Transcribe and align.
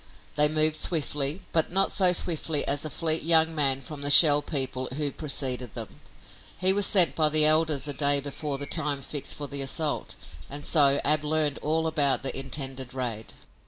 They 0.33 0.47
moved 0.47 0.77
swiftly, 0.77 1.43
but 1.51 1.71
not 1.71 1.91
so 1.91 2.11
swiftly 2.11 2.67
as 2.67 2.83
a 2.83 2.89
fleet 2.89 3.21
young 3.21 3.53
man 3.53 3.81
from 3.81 4.01
the 4.01 4.09
Shell 4.09 4.41
People 4.41 4.87
who 4.97 5.11
preceded 5.11 5.75
them. 5.75 5.99
He 6.57 6.73
was 6.73 6.87
sent 6.87 7.13
by 7.13 7.29
the 7.29 7.45
elders 7.45 7.87
a 7.87 7.93
day 7.93 8.19
before 8.19 8.57
the 8.57 8.65
time 8.65 9.03
fixed 9.03 9.35
for 9.35 9.45
the 9.47 9.61
assault, 9.61 10.15
and 10.49 10.65
so 10.65 10.99
Ab 11.05 11.23
learned 11.23 11.59
all 11.59 11.85
about 11.85 12.23
the 12.23 12.35
intended 12.35 12.95
raid. 12.95 13.35